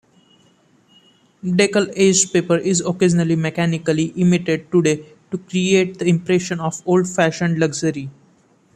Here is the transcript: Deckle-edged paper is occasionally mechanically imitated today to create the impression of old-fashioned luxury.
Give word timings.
Deckle-edged 1.43 2.31
paper 2.33 2.57
is 2.57 2.81
occasionally 2.83 3.35
mechanically 3.35 4.05
imitated 4.17 4.71
today 4.71 5.05
to 5.29 5.37
create 5.37 5.99
the 5.99 6.05
impression 6.05 6.59
of 6.59 6.81
old-fashioned 6.87 7.59
luxury. 7.59 8.09